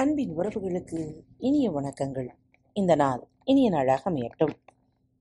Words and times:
அன்பின் 0.00 0.38
உறவுகளுக்கு 0.38 1.20
இனிய 1.38 1.70
வணக்கங்கள். 1.70 2.28
இந்த 2.72 2.94
நாள் 2.94 3.28
இனிய 3.44 3.70
நாளாக 3.70 4.10
அமையட்டும். 4.10 4.52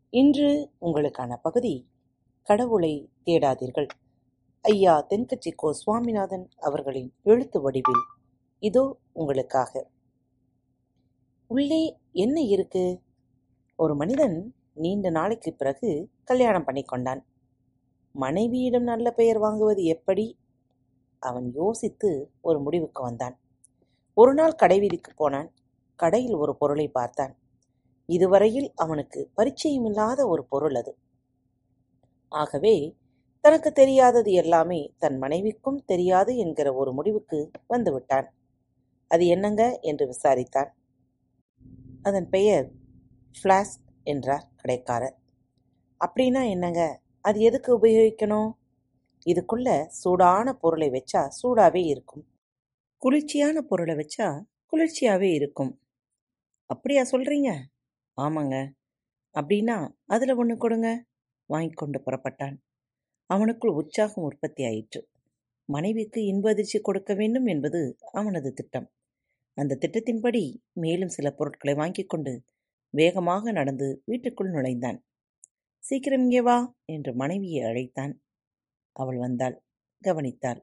இன்று 0.10 0.72
உங்களுக்கான 0.82 1.36
பகுதி 1.42 1.88
கடவுளை 2.44 3.10
தேடாதீர்கள். 3.26 3.88
ஐயா 4.62 5.08
தென்கட்சி 5.10 5.56
கோ 5.56 5.74
சுவாமிநாதன் 5.74 6.50
அவர்களின் 6.60 7.14
எழுத்து 7.24 7.62
வடிவில். 7.62 8.04
இதோ 8.60 8.98
உங்களுக்காக. 9.12 9.90
உள்ளே 11.48 11.98
என்ன 12.12 12.42
இருக்கு? 12.42 13.02
ஒரு 13.76 13.96
மனிதன் 13.96 14.56
நீண்ட 14.74 15.10
நாளைக்கு 15.10 15.54
பிறகு 15.54 16.10
கல்யாணம் 16.24 16.68
பண்ணிக்கொண்டான் 16.68 17.22
மனைவியிடம் 18.12 18.84
நல்ல 18.84 19.12
பெயர் 19.12 19.42
வாங்குவது 19.42 19.84
எப்படி? 19.84 20.38
அவன் 21.20 21.52
யோசித்து 21.54 22.32
ஒரு 22.42 22.62
முடிவுக்கு 22.62 23.02
வந்தான். 23.02 23.38
ஒரு 24.20 24.34
நாள் 24.34 24.60
கடைவீதிக்கு 24.62 25.12
போனான். 25.16 25.50
கடையில் 25.96 26.36
ஒரு 26.36 26.56
பொருளை 26.56 26.88
பார்த்தான். 26.88 27.34
இதுவரையில் 28.06 28.72
அவனுக்கு 28.76 29.32
பரிச்சயமில்லாத 29.38 30.28
ஒரு 30.28 30.44
பொருள் 30.46 30.76
அது. 30.76 30.92
ஆகவே 32.32 32.76
தனக்கு 33.42 33.72
தெரியாதது 33.72 34.32
எல்லாமே 34.32 34.94
தன் 34.98 35.18
மனைவிக்கும் 35.18 35.84
தெரியாது 35.86 36.38
என்கிற 36.38 36.74
ஒரு 36.74 36.94
முடிவுக்கு 36.94 37.52
வந்துவிட்டான் 37.70 38.28
அது 39.08 39.28
என்னங்க? 39.28 39.80
என்று 39.82 40.06
விசாரித்தான். 40.06 40.70
அதன் 42.02 42.30
பெயர் 42.30 42.68
ஃப்ளாஸ் 43.36 43.74
என்றார் 44.04 44.46
கடைக்காரர். 44.56 45.16
அப்படின்னா 46.02 46.50
என்னங்க? 46.50 46.82
அது 47.22 47.40
எதுக்கு 47.40 47.72
உபயோகிக்கணும்? 47.80 48.52
இதுக்குள்ள 49.26 49.70
சூடான 50.02 50.54
பொருளை 50.54 50.90
வச்சா 50.90 51.22
சூடாவே 51.40 51.84
இருக்கும். 51.86 52.24
குளிர்ச்சியான 53.02 53.62
பொருளை 53.62 53.96
வச்சா 53.96 54.44
குளிர்ச்சியாகவே 54.72 55.34
இருக்கும். 55.34 55.82
அப்படியா 56.66 57.04
சொல்கிறீங்க 57.12 57.50
ஆமாங்க. 58.22 58.72
அப்படின்னா 59.34 59.94
அதில் 60.06 60.34
ஒன்று 60.34 60.58
கொடுங்க. 60.58 61.06
வாங்கி 61.46 61.74
கொண்டு 61.74 62.02
புறப்பட்டான். 62.06 62.56
அவனுக்குள் 63.34 63.74
உற்சாகம் 63.74 64.24
உற்பத்தி 64.24 64.66
ஆயிற்று. 64.66 65.10
மனைவிக்கு 65.66 66.26
இன்ப 66.26 66.50
அதிர்ச்சி 66.50 66.80
கொடுக்க 66.80 67.14
வேண்டும் 67.14 67.46
என்பது 67.46 67.98
அவனது 68.12 68.54
திட்டம். 68.54 68.92
அந்த 69.54 69.78
திட்டத்தின்படி 69.82 70.58
மேலும் 70.74 71.10
சில 71.10 71.32
பொருட்களை 71.32 71.78
வாங்கிக் 71.78 72.10
கொண்டு 72.10 72.44
வேகமாக 72.90 73.52
நடந்து 73.52 74.02
வீட்டுக்குள் 74.06 74.50
நுழைந்தான். 74.50 75.06
சீக்கிரம் 75.80 76.22
இங்கே 76.22 76.42
வா 76.42 76.76
என்று 76.86 77.16
மனைவியை 77.16 77.64
அழைத்தான். 77.64 78.22
அவள் 78.92 79.18
வந்தாள். 79.18 79.64
கவனித்தாள். 80.04 80.62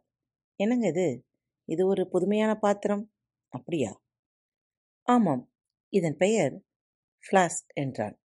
என்னங்க 0.57 0.89
இது? 0.89 1.27
இது 1.69 1.87
ஒரு 1.87 2.09
புதுமையான 2.09 2.55
பாத்திரம். 2.55 3.13
அப்படியா? 3.49 4.03
ஆமாம் 5.03 5.53
இதன் 5.89 6.17
பெயர் 6.17 6.65
ஃப்ளாஸ்க் 7.25 7.73
என்றான். 7.75 8.21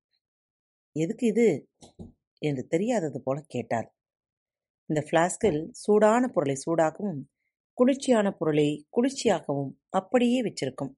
எதுக்கு 0.91 1.27
இது? 1.27 1.69
என்று 2.39 2.67
தெரியாதது 2.67 3.21
போல 3.23 3.41
கேட்டார் 3.47 3.95
இந்த 4.85 5.07
ஃப்ளாஸ்கில் 5.09 5.69
சூடான 5.71 6.27
பொருளை 6.27 6.55
சூடாகவும் 6.65 7.21
குளிர்ச்சியான 7.73 8.31
பொருளை 8.31 8.87
குளிர்ச்சியாகவும் 8.91 9.71
அப்படியே 9.89 10.43
வச்சிருக்கும். 10.43 10.93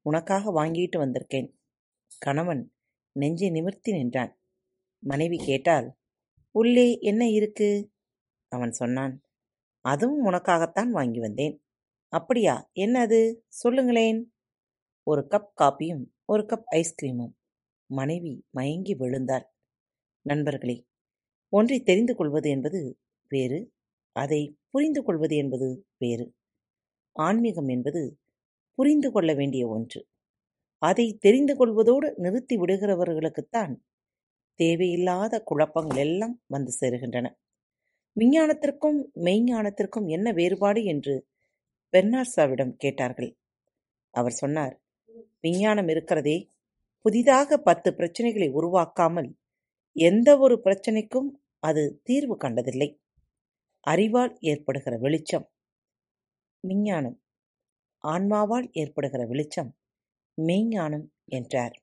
உனக்காக 0.00 0.52
வாங்கிட்டு 0.52 0.96
வந்திருக்கேன். 0.96 1.48
கணவன் 2.18 2.74
நெஞ்சை 3.12 3.50
நிமிர்த்தி 3.50 3.92
நின்றான். 3.92 4.40
மனைவி 4.98 5.36
கேட்டால் 5.36 5.96
உள்ளே 6.50 6.98
என்ன 6.98 7.28
இருக்கு? 7.28 7.92
அவன் 8.48 8.70
சொன்னான் 8.70 9.22
அதுவும் 9.84 10.26
உனக்காகத்தான் 10.26 10.88
வாங்கி 10.88 11.20
வந்தேன். 11.20 11.62
அப்படியா? 12.12 12.70
என்ன 12.72 13.00
அது 13.00 13.44
சொல்லுங்களேன். 13.48 14.34
ஒரு 15.06 15.26
கப் 15.30 15.52
காப்பியும் 15.62 16.04
ஒரு 16.24 16.42
கப் 16.42 16.66
ஐஸ்கிரீமும் 16.70 17.32
மனைவி 17.90 18.44
மயங்கி 18.50 18.94
விழுந்தாள். 18.94 19.46
நண்பர்களே 20.26 20.76
ஒன்றை 21.52 21.82
தெரிந்து 21.82 22.16
கொள்வது 22.16 22.50
என்பது 22.50 22.80
வேறு 23.28 23.60
அதை 24.16 24.58
புரிந்து 24.70 25.02
கொள்வது 25.02 25.36
என்பது 25.36 25.68
வேறு. 25.98 26.26
ஆன்மீகம் 27.16 27.68
என்பது 27.68 28.02
புரிந்து 28.78 29.12
கொள்ள 29.12 29.34
வேண்டிய 29.34 29.68
ஒன்று. 29.68 30.00
அதை 30.82 31.18
தெரிந்து 31.20 31.56
கொள்வதோடு 31.56 32.14
நிறுத்தி 32.16 32.56
விடுகிறவர்களுக்குத்தான் 32.56 33.74
தேவையில்லாத 34.58 35.42
குழப்பங்கள் 35.42 35.98
எல்லாம் 35.98 36.42
வந்து 36.46 36.72
சேருகின்றன. 36.80 37.28
விஞ்ஞானத்திற்கும் 38.16 38.98
மெய்ஞானத்திற்கும் 39.24 40.06
என்ன 40.06 40.32
வேறுபாடு 40.32 40.84
என்று 40.84 41.14
பெர்னார்சாவிடம் 41.92 42.74
கேட்டார்கள். 42.76 43.30
அவர் 44.14 44.32
சொன்னார் 44.32 44.74
விஞ்ஞானம் 45.40 45.88
இருக்கிறதே 45.88 46.36
புதிதாக 47.04 47.56
பத்து 47.58 47.90
பிரச்சனைகளை 47.90 48.48
உருவாக்காமல் 48.50 49.30
எந்த 49.96 50.38
ஒரு 50.38 50.60
பிரச்சனைக்கும் 50.64 51.30
அது 51.62 51.82
தீர்வு 52.02 52.36
கண்டதில்லை. 52.36 52.88
அறிவால் 53.86 54.32
ஏற்படுகிற 54.40 54.94
வெளிச்சம் 54.98 55.46
விஞ்ஞானம் 56.64 57.16
ஆன்மாவால் 58.04 58.68
ஏற்படுகிற 58.72 59.22
வெளிச்சம் 59.26 59.70
மெய்ஞானம் 60.38 61.06
என்றார். 61.24 61.74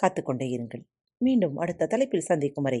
காத்துக்கொண்டே 0.00 0.46
இருங்கள். 0.56 0.84
மீண்டும் 1.20 1.56
அடுத்த 1.56 1.86
தலைப்பில் 1.86 2.28
சந்திக்கும் 2.30 2.62
வரை 2.62 2.80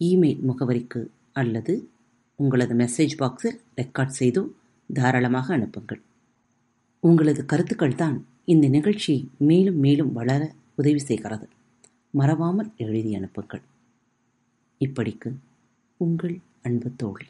இமெயில் 0.00 0.42
முகவரிக்கு 0.48 1.00
அல்லது 1.32 1.90
உங்களது 2.38 2.74
மெசேஜ் 2.74 3.14
பாக்ஸில் 3.18 3.58
ரெக்கார்ட் 3.76 4.18
செய்து 4.20 4.56
தாராளமாக 4.94 5.54
அனுப்புங்கள். 5.54 6.00
உங்களது 7.00 7.44
கருத்துக்கள் 7.44 7.94
தான் 7.94 8.26
இந்த 8.44 8.68
நிகழ்ச்சி 8.68 9.30
மேலும் 9.38 9.78
மேலும் 9.78 10.12
வளர 10.12 10.54
உதவி 10.74 10.98
செய்கிறது. 10.98 11.48
மறவாமல் 12.10 12.70
எழுதி 12.76 13.14
அனுப்புங்கள். 13.14 13.62
இப்படிக்கு 14.80 15.32
உங்கள் 15.96 16.38
அன்பு 16.62 16.90
தோழி. 16.96 17.26